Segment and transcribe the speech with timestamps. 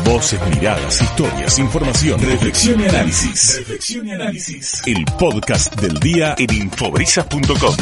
[0.00, 3.58] Voces, miradas, historias, información, reflexión y análisis.
[3.58, 4.82] Reflexión y análisis.
[4.86, 7.76] El podcast del día en infobrisas.com.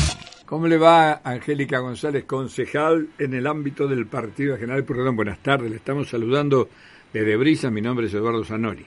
[0.45, 5.71] ¿Cómo le va Angélica González, concejal en el ámbito del Partido General Perdón, Buenas tardes,
[5.71, 6.69] le estamos saludando
[7.12, 8.84] desde Brisa, mi nombre es Eduardo Zanoni.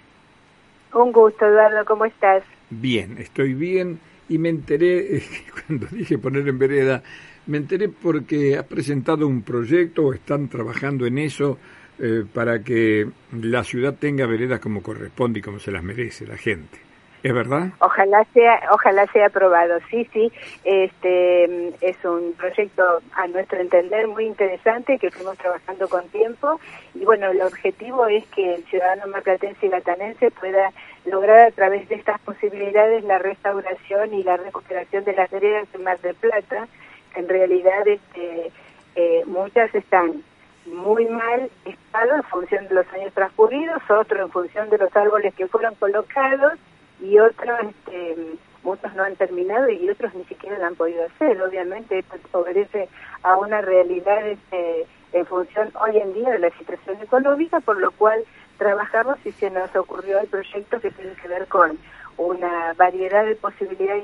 [0.94, 2.44] Un gusto, Eduardo, ¿cómo estás?
[2.70, 5.24] Bien, estoy bien y me enteré,
[5.66, 7.02] cuando dije poner en vereda,
[7.48, 11.58] me enteré porque has presentado un proyecto o están trabajando en eso
[12.06, 16.36] eh, para que la ciudad tenga veredas como corresponde y como se las merece la
[16.36, 16.78] gente.
[17.24, 17.70] ¿Es verdad?
[17.80, 19.80] Ojalá sea, ojalá sea aprobado.
[19.90, 20.30] Sí, sí.
[20.66, 22.84] Este es un proyecto
[23.14, 26.60] a nuestro entender muy interesante que estamos trabajando con tiempo
[26.94, 30.74] y bueno, el objetivo es que el ciudadano marplatense y latanense pueda
[31.06, 35.80] lograr a través de estas posibilidades la restauración y la recuperación de las veredas de
[35.80, 36.68] Mar del Plata
[37.16, 38.52] en realidad este,
[38.96, 40.24] eh, muchas están
[40.66, 45.34] muy mal estado en función de los años transcurridos, otros en función de los árboles
[45.36, 46.54] que fueron colocados
[47.02, 51.42] y otros, este, muchos no han terminado y otros ni siquiera lo han podido hacer.
[51.42, 52.90] Obviamente esto obedece
[53.24, 57.92] a una realidad este, en función hoy en día de la situación económica, por lo
[57.92, 58.24] cual
[58.58, 61.78] trabajamos y se nos ocurrió el proyecto que tiene que ver con
[62.18, 64.04] una variedad de posibilidades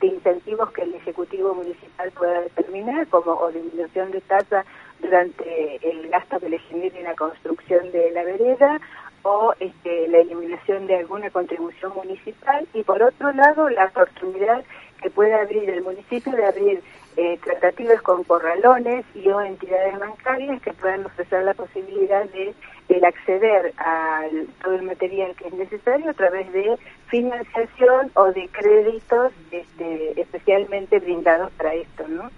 [0.00, 4.64] de incentivos que el Ejecutivo Municipal pueda determinar, como o disminución de tasa
[5.04, 8.80] durante el gasto que le genere la construcción de la vereda,
[9.22, 14.64] o este, la eliminación de alguna contribución municipal, y por otro lado la oportunidad
[15.02, 16.82] que puede abrir el municipio de abrir
[17.16, 22.54] eh, tratativas con corralones y o entidades bancarias que puedan ofrecer la posibilidad de
[22.88, 24.24] el acceder a
[24.62, 30.98] todo el material que es necesario a través de financiación o de créditos este, especialmente
[30.98, 32.30] brindados para esto, ¿no?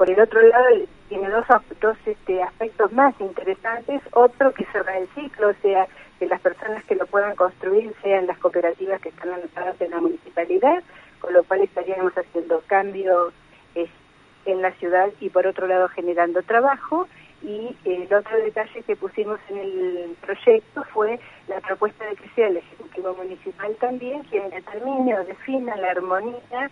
[0.00, 0.64] Por el otro lado,
[1.10, 1.44] tiene dos,
[1.78, 4.00] dos este, aspectos más interesantes.
[4.12, 5.86] Otro, que cerra el ciclo, o sea,
[6.18, 10.00] que las personas que lo puedan construir sean las cooperativas que están anotadas en la
[10.00, 10.82] municipalidad,
[11.18, 13.34] con lo cual estaríamos haciendo cambios
[14.46, 17.06] en la ciudad y por otro lado generando trabajo.
[17.42, 22.48] Y el otro detalle que pusimos en el proyecto fue la propuesta de que sea
[22.48, 26.70] el Ejecutivo Municipal también quien determine o defina la armonía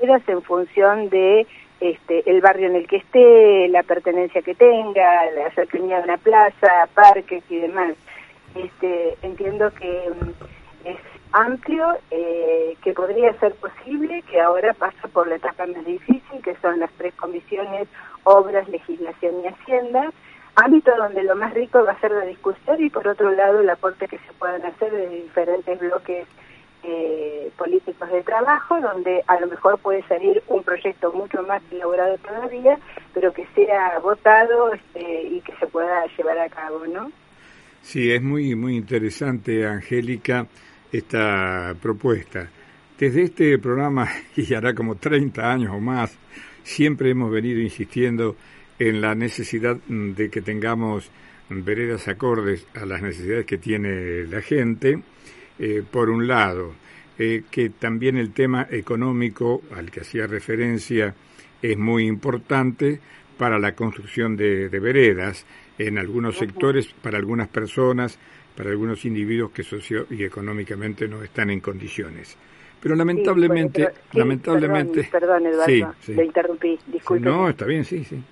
[0.00, 1.46] en función de
[1.80, 6.18] este, el barrio en el que esté, la pertenencia que tenga, la cercanía de una
[6.18, 7.94] plaza, parques y demás.
[8.54, 10.96] Este, entiendo que mm, es
[11.32, 16.54] amplio, eh, que podría ser posible, que ahora pasa por la etapa más difícil, que
[16.62, 17.88] son las tres comisiones,
[18.22, 20.12] obras, legislación y hacienda,
[20.54, 23.70] ámbito donde lo más rico va a ser la discusión y por otro lado el
[23.70, 26.26] aporte que se puedan hacer de diferentes bloques
[26.86, 32.18] eh, políticos de trabajo, donde a lo mejor puede salir un proyecto mucho más elaborado
[32.18, 32.78] todavía,
[33.14, 37.10] pero que sea votado este, y que se pueda llevar a cabo, ¿no?
[37.80, 40.46] Sí, es muy, muy interesante, Angélica,
[40.92, 42.48] esta propuesta.
[42.98, 46.18] Desde este programa, y hará como 30 años o más,
[46.62, 48.36] siempre hemos venido insistiendo
[48.78, 51.10] en la necesidad de que tengamos
[51.48, 55.02] veredas acordes a las necesidades que tiene la gente
[55.58, 56.74] eh, por un lado,
[57.18, 61.14] eh, que también el tema económico al que hacía referencia
[61.62, 63.00] es muy importante
[63.38, 65.46] para la construcción de, veredas
[65.78, 68.18] en algunos sectores, para algunas personas,
[68.56, 72.36] para algunos individuos que socio y económicamente no están en condiciones.
[72.80, 77.24] Pero lamentablemente, lamentablemente, perdón, Eduardo, le interrumpí, disculpe.
[77.24, 78.22] No, está bien, sí, sí.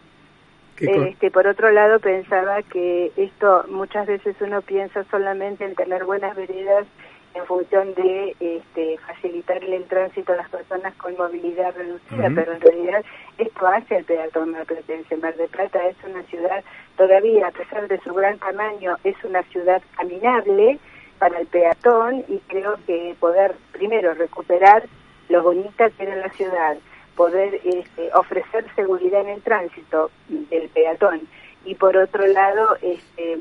[0.79, 6.35] Este, por otro lado, pensaba que esto muchas veces uno piensa solamente en tener buenas
[6.37, 6.87] veredas
[7.35, 12.61] en función de este, facilitarle el tránsito a las personas con movilidad reducida, pero en
[12.61, 13.05] realidad
[13.39, 15.17] esto hace el peatón marplatense.
[15.17, 16.63] Mar de Plata es una ciudad,
[16.97, 20.79] todavía a pesar de su gran tamaño, es una ciudad caminable
[21.19, 24.85] para el peatón y creo que poder primero recuperar
[25.29, 26.77] lo bonita que era la ciudad,
[27.17, 31.23] poder este, ofrecer seguridad en el tránsito del peatón
[31.65, 33.39] y por otro lado este,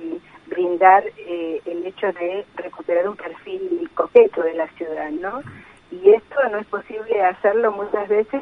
[0.51, 5.41] brindar eh, el hecho de recuperar un perfil coqueto de la ciudad, ¿no?
[5.89, 8.41] Y esto no es posible hacerlo muchas veces,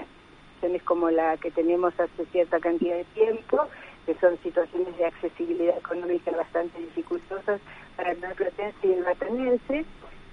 [0.84, 3.62] como la que tenemos hace cierta cantidad de tiempo,
[4.06, 7.62] que son situaciones de accesibilidad económica bastante dificultosas
[7.96, 9.86] para el platense y el batanense.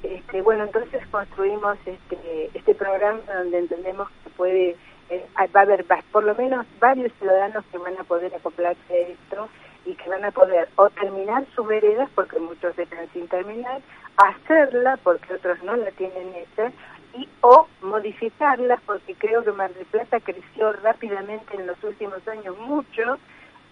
[0.03, 4.77] Este, bueno, entonces construimos este, este programa donde entendemos que puede,
[5.11, 5.25] eh,
[5.55, 9.49] va a haber por lo menos varios ciudadanos que van a poder acoplarse a esto
[9.87, 13.81] y que van a poder o terminar sus veredas, porque muchos están sin terminar,
[14.17, 16.73] hacerla, porque otros no la tienen hecha,
[17.15, 22.59] y o modificarla, porque creo que Mar del Plata creció rápidamente en los últimos años
[22.59, 23.19] mucho,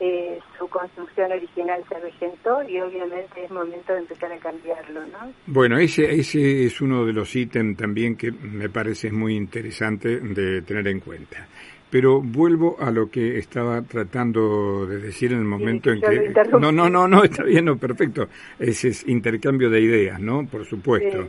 [0.00, 5.32] eh, su construcción original se regentó y obviamente es momento de empezar a cambiarlo, ¿no?
[5.46, 10.62] Bueno, ese, ese es uno de los ítems también que me parece muy interesante de
[10.62, 11.46] tener en cuenta.
[11.94, 16.34] Pero vuelvo a lo que estaba tratando de decir en el momento en que...
[16.58, 18.28] No, no, no, no, está bien, no, perfecto.
[18.58, 20.44] Ese es intercambio de ideas, ¿no?
[20.44, 21.28] Por supuesto.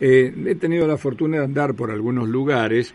[0.00, 2.92] Eh, he tenido la fortuna de andar por algunos lugares,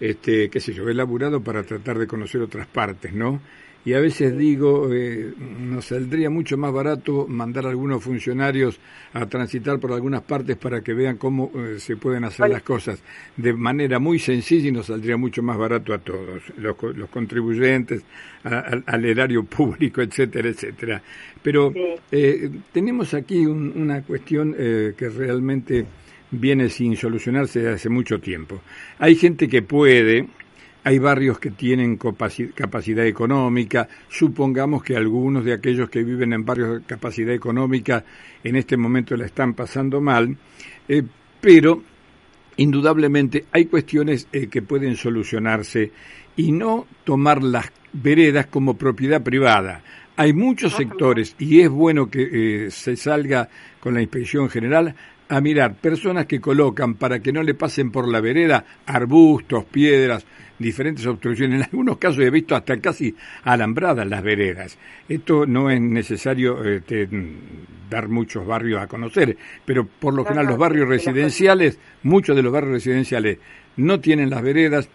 [0.00, 3.40] este, qué sé yo, he laburado para tratar de conocer otras partes, ¿no?
[3.88, 8.78] y a veces digo, eh, nos saldría mucho más barato mandar a algunos funcionarios
[9.14, 13.02] a transitar por algunas partes para que vean cómo eh, se pueden hacer las cosas
[13.36, 16.76] de manera muy sencilla y nos saldría mucho más barato a todos, los,
[17.08, 18.02] contribuyentes,
[18.44, 21.02] al erario público, etcétera, etcétera.
[21.42, 21.72] Pero
[22.12, 25.86] eh, tenemos aquí una cuestión que realmente
[26.30, 28.60] viene sin solucionarse desde hace mucho tiempo.
[28.98, 30.26] Hay gente que puede
[30.84, 36.80] hay barrios que tienen capacidad económica, supongamos que algunos de aquellos que viven en barrios
[36.80, 38.04] de capacidad económica
[38.42, 40.34] en este momento la están pasando mal,
[40.88, 41.02] eh,
[41.40, 41.82] pero
[42.56, 45.92] indudablemente hay cuestiones eh, que pueden solucionarse
[46.36, 49.82] y no tomar las veredas como propiedad privada.
[50.16, 53.48] Hay muchos sectores y es bueno que eh, se salga
[53.78, 54.94] con la inspección general
[55.28, 60.24] a mirar personas que colocan para que no le pasen por la vereda arbustos, piedras,
[60.58, 61.60] diferentes obstrucciones.
[61.60, 63.14] En algunos casos he visto hasta casi
[63.44, 64.78] alambradas las veredas.
[65.08, 67.08] Esto no es necesario este,
[67.90, 72.52] dar muchos barrios a conocer, pero por lo general los barrios residenciales, muchos de los
[72.52, 73.38] barrios residenciales
[73.76, 74.88] no tienen las veredas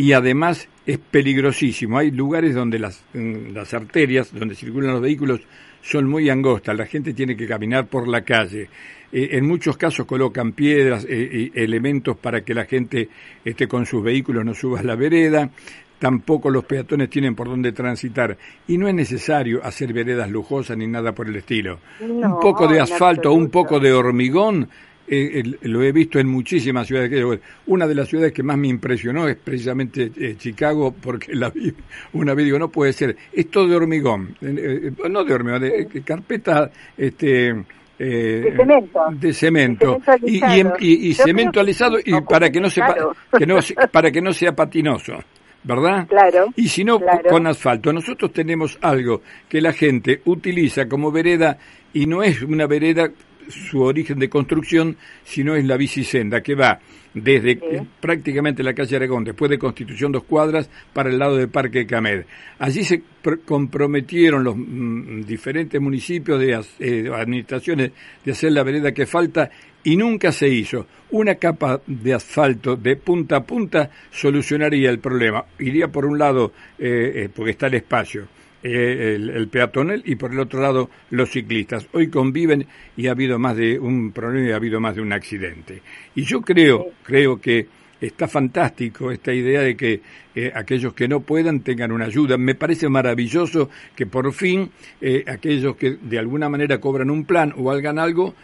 [0.00, 1.98] y además es peligrosísimo.
[1.98, 5.40] Hay lugares donde las, las arterias, donde circulan los vehículos,
[5.82, 8.70] son muy angostas, la gente tiene que caminar por la calle.
[9.12, 13.10] Eh, en muchos casos colocan piedras, eh, elementos para que la gente
[13.44, 15.50] esté con sus vehículos no suba a la vereda.
[15.98, 18.38] Tampoco los peatones tienen por dónde transitar.
[18.68, 21.78] Y no es necesario hacer veredas lujosas ni nada por el estilo.
[22.00, 24.66] un poco de asfalto, un poco de hormigón
[25.10, 27.40] eh, lo he visto en muchísimas ciudades.
[27.66, 31.72] Una de las ciudades que más me impresionó es precisamente Chicago, porque la vi
[32.12, 36.70] una vez digo, no puede ser, es todo de hormigón, no de hormigón, de carpeta
[36.96, 37.54] este,
[38.02, 42.96] eh, de cemento, de cemento, y, cemento alisado y para que no sea
[43.36, 43.58] que no
[43.92, 45.18] para que no sea patinoso.
[45.62, 46.06] ¿verdad?
[46.08, 46.46] Claro.
[46.56, 46.98] Y si no,
[47.28, 47.92] con asfalto.
[47.92, 51.58] Nosotros tenemos algo que la gente utiliza como vereda
[51.92, 53.10] y no es una vereda
[53.50, 56.80] su origen de construcción, sino es la bicisenda que va
[57.12, 57.58] desde
[58.00, 62.24] prácticamente la calle Aragón, después de Constitución dos cuadras, para el lado del Parque Camed.
[62.58, 63.02] Allí se
[63.44, 67.92] comprometieron los mm, diferentes municipios de eh, administraciones
[68.24, 69.50] de hacer la vereda que falta
[69.82, 70.86] y nunca se hizo.
[71.10, 75.44] Una capa de asfalto de punta a punta solucionaría el problema.
[75.58, 78.28] Iría por un lado, eh, eh, porque está el espacio,
[78.62, 81.86] eh, el, peatonal y por el otro lado los ciclistas.
[81.92, 82.66] Hoy conviven
[82.96, 85.82] y ha habido más de un problema y ha habido más de un accidente.
[86.14, 87.66] Y yo creo, creo que
[88.00, 90.00] está fantástico esta idea de que
[90.34, 92.36] eh, aquellos que no puedan tengan una ayuda.
[92.36, 94.70] Me parece maravilloso que por fin
[95.00, 98.34] eh, aquellos que de alguna manera cobran un plan o hagan algo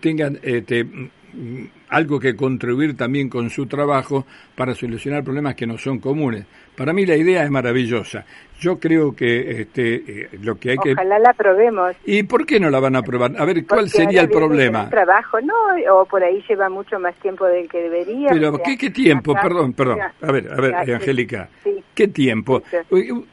[0.00, 0.86] tengan este,
[1.88, 6.46] algo que contribuir también con su trabajo para solucionar problemas que no son comunes.
[6.76, 8.24] Para mí la idea es maravillosa.
[8.60, 10.92] Yo creo que este, eh, lo que hay que...
[10.92, 11.94] Ojalá la aprobemos.
[12.04, 13.32] ¿Y por qué no la van a aprobar?
[13.38, 14.88] A ver, ¿cuál sería el problema?
[14.88, 15.54] trabajo, ¿no?
[15.92, 18.28] O por ahí lleva mucho más tiempo del que debería.
[18.30, 19.34] Pero, ¿qué, tiempo?
[19.34, 20.00] Perdón, perdón.
[20.00, 21.48] A ver, a ver, Angélica.
[21.94, 22.62] ¿Qué tiempo?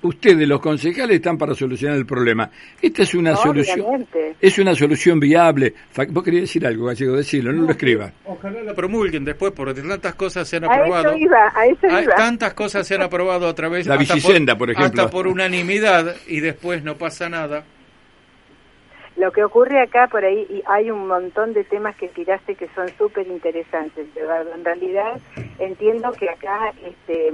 [0.01, 2.49] Ustedes, los concejales, están para solucionar el problema.
[2.81, 4.07] Esta es una solución...
[4.39, 5.73] Es una solución viable.
[6.09, 8.13] Vos querías decir algo, Gallego, decirlo, no, lo escribas.
[8.25, 11.09] Ojalá la promulguen después, porque tantas cosas se han aprobado.
[11.09, 12.15] A eso iba, a eso iba.
[12.15, 13.87] Tantas cosas se han aprobado a través...
[13.93, 17.63] La Bicicenda, por, ejemplo por unanimidad y después no pasa nada.
[19.15, 22.67] Lo que ocurre acá por ahí, y hay un montón de temas que tiraste que
[22.73, 25.19] son súper interesantes, En realidad
[25.59, 27.31] entiendo que acá este,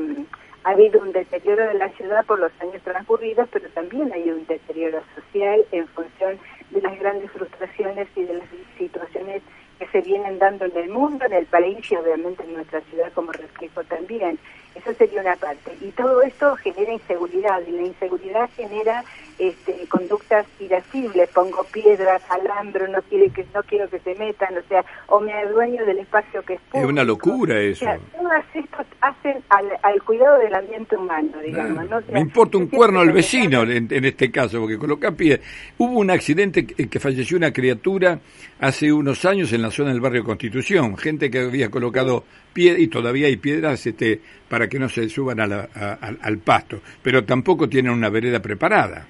[0.66, 4.46] ha habido un deterioro de la ciudad por los años transcurridos, pero también hay un
[4.46, 6.38] deterioro social en función
[6.72, 8.48] de las grandes frustraciones y de las
[8.78, 9.42] situaciones
[9.80, 13.12] que se vienen dando en el mundo, en el país y obviamente en nuestra ciudad
[13.14, 14.38] como reflejo también.
[14.76, 15.72] Eso sería una parte.
[15.82, 19.04] Y todo esto genera inseguridad y la inseguridad genera
[19.40, 21.30] este, conductas irascibles.
[21.30, 25.34] Pongo piedras, alambro, no quiere que no quiero que se metan, o sea, o me
[25.34, 27.86] adueño del espacio que es Es una locura eso.
[27.86, 31.86] O sea, todas estas hacen al, cuidado del ambiente humano, digamos.
[31.92, 35.46] Ah, me importa un cuerno al vecino en, este caso, porque coloca piedras.
[35.78, 38.20] Hubo un accidente que, que falleció una criatura
[38.60, 42.24] hace unos años en la zona del barrio Constitución, gente que había colocado
[42.54, 47.70] piedras y todavía hay piedras este, para que no se suban al pasto, pero tampoco
[47.70, 49.06] tienen una vereda preparada.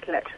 [0.00, 0.30] Claro,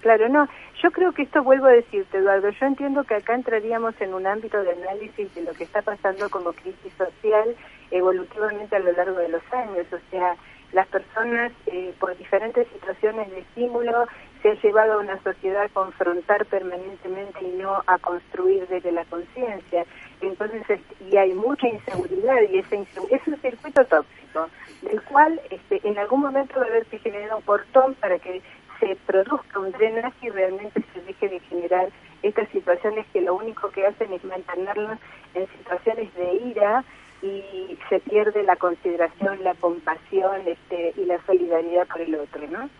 [0.00, 0.48] claro, no.
[0.82, 4.26] Yo creo que esto vuelvo a decirte, Eduardo, yo entiendo que acá entraríamos en un
[4.26, 7.54] ámbito de análisis de lo que está pasando como crisis social
[7.90, 10.36] evolutivamente a lo largo de los años, o sea,
[10.72, 14.06] las personas eh, por diferentes situaciones de estímulo
[14.42, 19.04] se ha llevado a una sociedad a confrontar permanentemente y no a construir desde la
[19.04, 19.84] conciencia.
[20.20, 20.80] Entonces,
[21.10, 24.48] y hay mucha inseguridad y ese es un circuito tóxico,
[24.82, 28.42] del cual este, en algún momento va a haber que generar un portón para que
[28.78, 31.90] se produzca un drenaje y realmente se deje de generar
[32.22, 34.98] estas situaciones que lo único que hacen es mantenernos
[35.34, 36.84] en situaciones de ira
[37.22, 42.70] y se pierde la consideración, la compasión este, y la solidaridad por el otro, ¿no?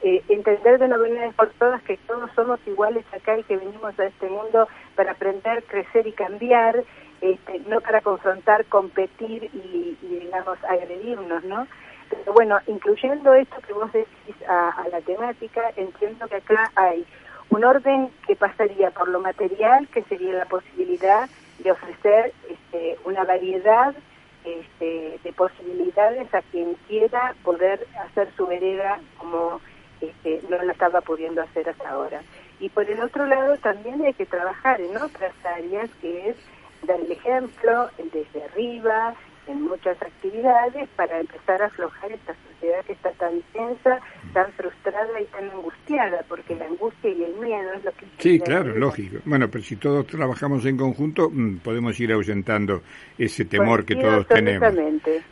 [0.00, 3.98] Eh, entender de una vez por todas que todos somos iguales acá y que venimos
[3.98, 6.84] a este mundo para aprender, crecer y cambiar,
[7.20, 11.66] este, no para confrontar, competir y, digamos, agredirnos, ¿no?
[12.10, 17.04] Pero bueno, incluyendo esto que vos decís a, la temática, entiendo que acá hay
[17.50, 21.28] un orden que pasaría por lo material, que sería la posibilidad
[21.58, 23.96] de ofrecer este, una variedad
[24.44, 29.60] este, de posibilidades a quien quiera poder hacer su vereda como
[30.00, 32.22] este, no la estaba pudiendo hacer hasta ahora.
[32.60, 36.36] Y por el otro lado también hay que trabajar en otras áreas que es
[36.82, 39.14] dar el ejemplo desde arriba,
[39.48, 43.98] en muchas actividades para empezar a aflojar esta sociedad que está tan tensa,
[44.32, 48.06] tan frustrada y tan angustiada, porque la angustia y el miedo es lo que...
[48.18, 49.18] Sí, claro, lógico.
[49.24, 52.82] Bueno, pero si todos trabajamos en conjunto, mm, podemos ir ahuyentando
[53.16, 54.72] ese temor que todos tenemos.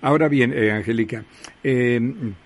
[0.00, 1.24] Ahora bien, eh, Angélica,
[1.62, 2.00] eh,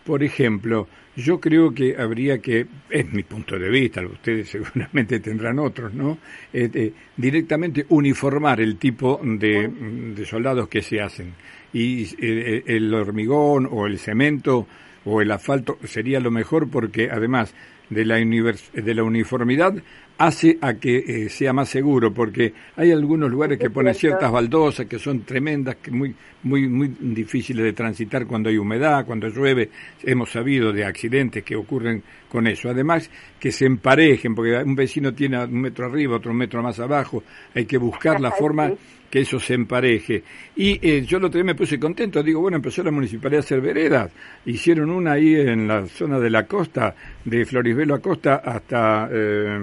[0.04, 0.88] por ejemplo,
[1.24, 6.18] yo creo que habría que, es mi punto de vista, ustedes seguramente tendrán otros, ¿no?
[6.52, 11.34] Eh, directamente uniformar el tipo de, de soldados que se hacen
[11.72, 14.66] y eh, el hormigón o el cemento
[15.04, 17.54] o el asfalto sería lo mejor porque además
[17.88, 19.74] de la, de la uniformidad
[20.20, 24.84] hace a que eh, sea más seguro porque hay algunos lugares que ponen ciertas baldosas
[24.84, 29.70] que son tremendas, que muy muy muy difíciles de transitar cuando hay humedad, cuando llueve,
[30.02, 32.68] hemos sabido de accidentes que ocurren con eso.
[32.68, 37.24] Además que se emparejen porque un vecino tiene un metro arriba, otro metro más abajo,
[37.54, 38.70] hay que buscar la forma
[39.10, 40.22] que eso se empareje.
[40.56, 43.60] Y eh, yo lo otro me puse contento, digo, bueno, empezó la municipalidad a hacer
[43.60, 44.12] veredas,
[44.46, 49.58] hicieron una ahí en la zona de la costa, de Florisbelo a Costa hasta eh,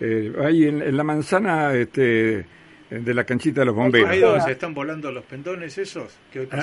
[0.00, 2.44] eh, ahí en, la manzana este,
[2.90, 4.10] de la canchita de los bomberos.
[4.10, 6.16] Ahí donde se están volando los pendones esos.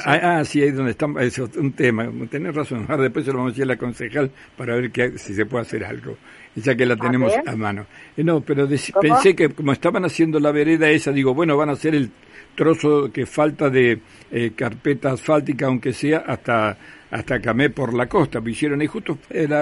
[0.05, 3.39] ah, ah, sí, ahí donde están, es un tema, tenés razón, ahora después se lo
[3.39, 6.17] vamos a decir a la concejal para ver que, si se puede hacer algo
[6.55, 7.85] ya que la tenemos a, mano.
[8.17, 11.73] Eh, no, pero pensé que como estaban haciendo la vereda esa, digo, bueno, van a
[11.73, 12.11] hacer el
[12.55, 13.99] trozo que falta de
[14.31, 16.77] eh, carpeta asfáltica, aunque sea hasta
[17.11, 19.17] hasta Camé por la costa, pues hicieron ahí justo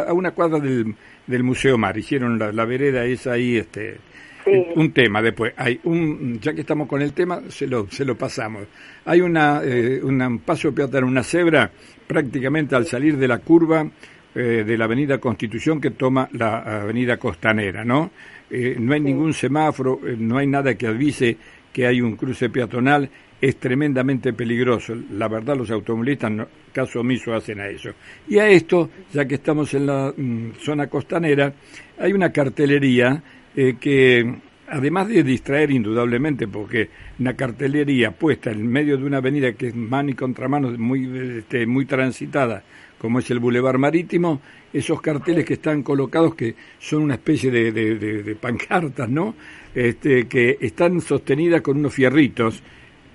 [0.08, 0.94] a una cuadra del,
[1.26, 3.98] del Museo Mar, hicieron la, vereda esa ahí, este,
[4.46, 5.54] un tema después.
[5.58, 8.64] Hay un, ya que estamos con el tema, se lo, se lo pasamos.
[9.06, 11.70] Hay una, eh, un paso peatonal, una cebra,
[12.08, 13.88] prácticamente al salir de la curva,
[14.36, 18.12] eh, de la Avenida Constitución que toma la Avenida Costanera, ¿no?
[18.50, 21.38] Eh, no hay ningún semáforo, no hay nada que avise
[21.72, 23.10] que hay un cruce peatonal,
[23.42, 24.96] es tremendamente peligroso.
[25.12, 27.92] La verdad, los automovilistas no, caso omiso hacen a eso.
[28.28, 31.54] Y a esto, ya que estamos en la mm, zona costanera,
[31.98, 33.22] hay una cartelería
[33.54, 34.36] que,
[34.68, 36.90] además de distraer indudablemente, porque
[37.20, 41.66] una cartelería puesta en medio de una avenida que es mano y contramano muy, este,
[41.66, 42.64] muy transitada,
[42.98, 44.42] como es el Boulevard Marítimo,
[44.72, 49.36] esos carteles que están colocados, que son una especie de, de, pancartas, ¿no?
[49.74, 52.62] Este, que están sostenidas con unos fierritos.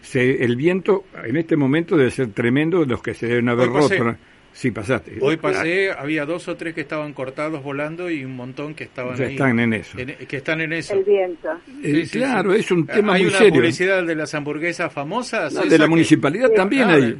[0.02, 4.16] Se, el viento en este momento debe ser tremendo, los que se deben haber roto.
[4.54, 5.18] Sí, pasaste.
[5.20, 9.20] Hoy pasé, había dos o tres que estaban cortados volando y un montón que estaban
[9.20, 9.32] ahí.
[9.32, 9.98] Están en eso.
[9.98, 10.94] que están en eso.
[10.94, 11.48] El viento.
[11.82, 13.36] Eh, claro, es un tema muy serio.
[13.36, 15.52] ¿Hay una publicidad de las hamburguesas famosas?
[15.68, 17.16] de la municipalidad también hay.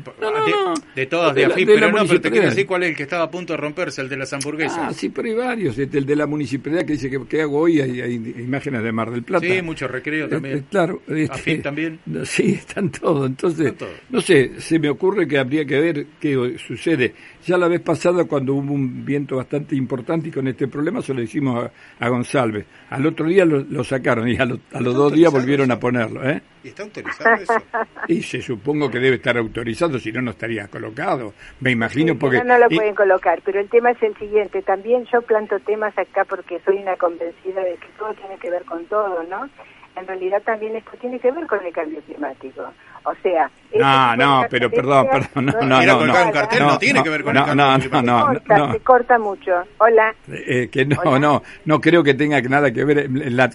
[0.95, 3.25] de, todas, de, AFIP, pero no, pero te quiero decir cuál es el que estaba
[3.25, 4.79] a punto de romperse, el de las hamburguesas.
[4.81, 5.77] Ah, sí, pero hay varios.
[5.77, 7.81] Este, el de la municipalidad que dice que ¿qué hago hoy?
[7.81, 9.45] Hay, hay, imágenes de Mar del Plata.
[9.45, 10.59] Sí, mucho recreo también.
[10.59, 11.03] Eh, claro.
[11.09, 11.99] Este, AFIP también.
[12.25, 13.27] Sí, están todos.
[13.27, 13.75] Entonces,
[14.11, 17.13] no sé, se me ocurre que habría que ver qué sucede
[17.45, 21.13] ya la vez pasada, cuando hubo un viento bastante importante y con este problema, se
[21.13, 22.67] lo hicimos a, González.
[22.91, 26.29] Al otro día lo, sacaron y a, los dos días volvieron a ponerlo.
[26.29, 26.41] ¿eh?
[26.63, 27.55] ¿Y está autorizado eso?
[28.09, 31.35] Y se supongo que debe estar autorizado, si no, no estaría colocado.
[31.61, 32.39] Me imagino porque...
[32.39, 34.63] No, no lo pueden colocar, pero el tema es el siguiente.
[34.63, 38.65] También yo planto temas acá porque soy una convencida de que todo tiene que ver
[38.65, 39.49] con todo, ¿no?
[39.97, 42.65] en realidad también esto tiene que ver con el cambio climático.
[43.05, 43.51] O sea...
[43.75, 47.37] No, no, pero perdón, perdón, no, no, no, no, cartel no, tiene que ver con
[47.37, 48.03] el cambio climático.
[48.03, 49.51] No, no, no, se corta mucho.
[49.79, 50.15] Hola.
[50.29, 53.11] Eh, que no, no, no creo que tenga nada que ver.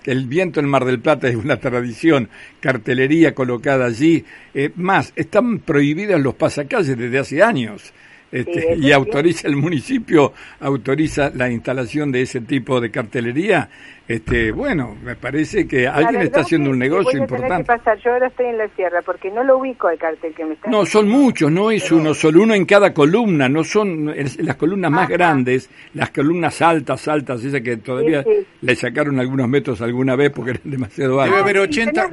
[0.06, 2.30] el viento en Mar del Plata es una tradición,
[2.60, 4.26] cartelería colocada allí.
[4.54, 7.94] Eh, más, están prohibidas los pasacalles desde hace años.
[8.32, 13.70] Este, y autoriza el municipio autoriza la instalación de ese tipo de cartelería.
[14.08, 17.66] Este bueno me parece que alguien está haciendo un negocio importante.
[17.66, 17.98] pasar.
[18.00, 20.70] yo ahora estoy en la sierra porque no lo ubico el cartel que me está
[20.70, 24.90] no son muchos no es uno solo uno en cada columna no son las columnas
[24.90, 28.26] más grandes las columnas altas altas esas que todavía
[28.62, 31.38] le sacaron algunos metros alguna vez porque eran demasiado altas.
[31.38, 32.10] debe haber 80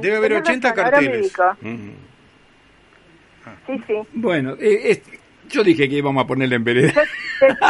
[0.00, 1.32] debe haber 80 carteles.
[3.66, 3.94] Sí, sí.
[4.14, 5.00] Bueno, eh,
[5.50, 7.02] yo dije que íbamos a ponerle en vereda.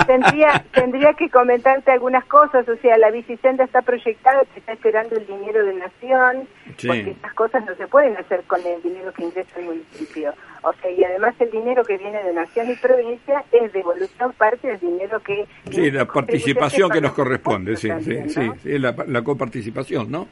[0.06, 5.16] Tendría, tendría que comentarte algunas cosas, o sea, la bicisenda está proyectada, se está esperando
[5.16, 9.24] el dinero de Nación, porque estas cosas no se pueden hacer con el dinero que
[9.24, 10.34] ingresa el municipio.
[10.62, 14.68] O sea, y además el dinero que viene de Nación y provincia es devolución parte
[14.68, 15.46] del dinero que...
[15.70, 20.28] Sí, la participación que nos corresponde, sí, sí, sí, la, la, coparticipación, ¿no?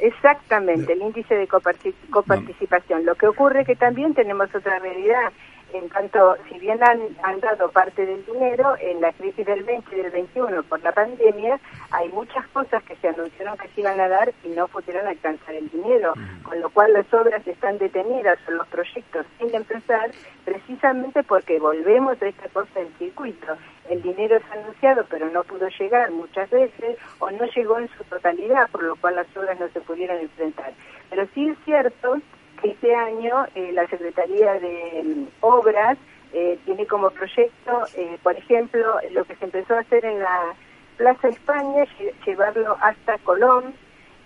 [0.00, 3.06] Exactamente, el índice de coparticipación.
[3.06, 5.32] Lo que ocurre que también tenemos otra realidad
[5.72, 9.94] en tanto, si bien han, han, dado parte del dinero, en la crisis del 20
[9.94, 11.58] y del 21 por la pandemia,
[11.90, 15.54] hay muchas cosas que se anunciaron que se iban a dar y no pudieron alcanzar
[15.54, 20.10] el dinero, con lo cual las obras están detenidas o los proyectos sin empezar,
[20.44, 23.56] precisamente porque volvemos a esta cosa del circuito.
[23.88, 28.04] El dinero es anunciado, pero no pudo llegar muchas veces o no llegó en su
[28.04, 30.72] totalidad, por lo cual las obras no se pudieron enfrentar.
[31.08, 32.16] Pero sí es cierto
[32.62, 35.98] este año eh, la Secretaría de mm, Obras
[36.32, 40.54] eh, tiene como proyecto, eh, por ejemplo, lo que se empezó a hacer en la
[40.96, 41.84] Plaza España,
[42.26, 43.74] llevarlo hasta Colón,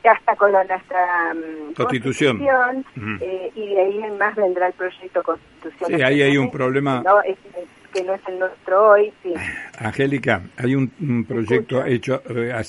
[0.04, 2.38] hasta Colón, hasta mm, Constitución,
[3.54, 5.90] y de ahí en más vendrá el proyecto Constitución.
[5.90, 7.02] Sí, ahí hay un problema.
[7.94, 9.32] Que no es el nuestro hoy, sí.
[9.78, 12.22] Angélica, hay un proyecto hecho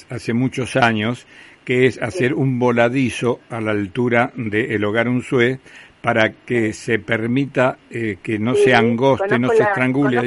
[0.09, 1.25] hace muchos años
[1.65, 5.59] que es hacer un voladizo a la altura del hogar Unzué
[6.05, 10.21] para que se permita eh, que no se angoste, no se estrangule.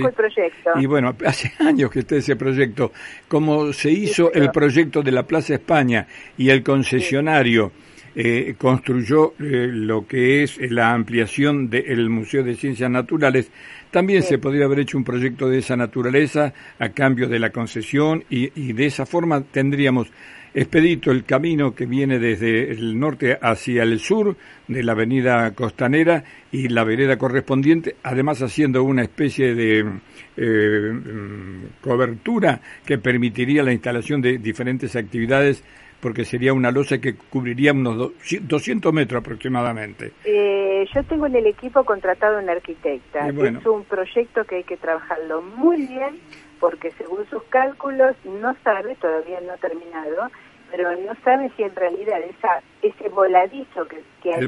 [0.75, 2.91] Y bueno, hace años que está ese proyecto.
[3.29, 7.71] Como se hizo el proyecto de la Plaza España y el concesionario
[8.17, 13.49] eh, construyó eh, lo que es la ampliación del Museo de Ciencias Naturales,
[13.91, 18.25] también se podría haber hecho un proyecto de esa naturaleza a cambio de la concesión
[18.31, 20.09] y, y de esa forma tendríamos
[20.55, 26.25] expedito el camino que viene desde el norte hacia el sur de la avenida costanera
[26.51, 29.85] y la vereda correspondiente, además haciendo una especie de
[30.37, 35.63] eh, mm, cobertura que permitiría la instalación de diferentes actividades
[36.01, 40.13] porque sería una losa que cubriría unos 200 metros aproximadamente.
[40.25, 43.29] Eh, yo tengo en el equipo contratado una arquitecta.
[43.29, 46.21] Es un proyecto que hay que trabajarlo muy bien
[46.61, 50.29] porque según sus cálculos no sabe, todavía no ha terminado,
[50.71, 54.47] pero no sabe si en realidad esa, ese voladizo que, que hay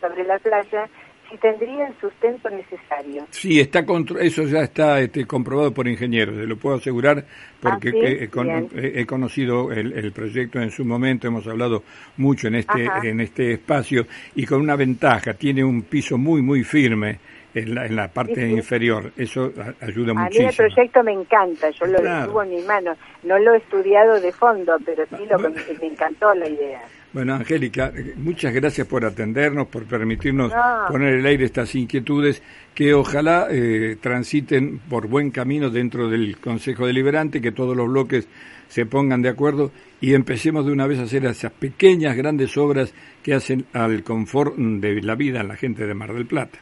[0.00, 0.88] sobre la playa
[1.32, 3.26] si tendría el sustento necesario.
[3.30, 3.84] Sí, está
[4.20, 7.24] eso ya está este, comprobado por ingenieros, se lo puedo asegurar
[7.60, 11.84] porque ah, he, conocido el, el, proyecto en su momento, hemos hablado
[12.16, 16.64] mucho en este, en este espacio y con una ventaja, tiene un piso muy, muy
[16.64, 17.18] firme
[17.54, 19.12] en la, en la parte inferior.
[19.16, 20.48] Eso ayuda muchísimo.
[20.48, 22.94] A mí el proyecto me encanta, yo lo tuve en mi mano.
[23.22, 26.82] No lo he estudiado de fondo, pero sí lo, me encantó la idea.
[27.12, 30.50] Bueno, Angélica, muchas gracias por atendernos, por permitirnos
[30.88, 32.42] poner el aire estas inquietudes
[32.74, 38.26] que ojalá eh, transiten por buen camino dentro del Consejo Deliberante, que todos los bloques
[38.68, 42.94] se pongan de acuerdo y empecemos de una vez a hacer esas pequeñas, grandes obras
[43.22, 46.58] que hacen al confort de la vida en la gente de Mar del Plata.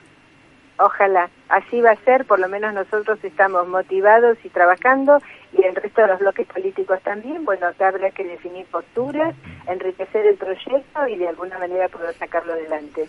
[0.82, 5.18] Ojalá, así va a ser, por lo menos nosotros estamos motivados y trabajando
[5.52, 7.44] y el resto de los bloques políticos también.
[7.44, 9.34] Bueno, acá habrá que definir posturas,
[9.66, 13.06] enriquecer el proyecto y de alguna manera poder sacarlo adelante.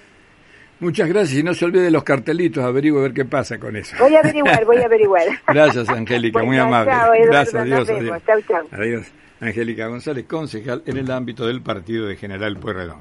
[0.81, 3.77] Muchas gracias y no se olvide de los cartelitos, averigüe a ver qué pasa con
[3.77, 3.95] eso.
[3.99, 5.23] Voy a averiguar, voy a averiguar.
[5.47, 6.91] gracias, Angélica, muy amable.
[7.25, 8.21] gracias, adiós, adiós.
[8.25, 8.67] Chau, chau.
[8.71, 9.09] Adiós.
[9.39, 12.99] Angélica González, concejal en el ámbito del partido de General Pueyrredón.